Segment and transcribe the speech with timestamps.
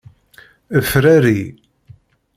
[0.89, 1.39] Frari.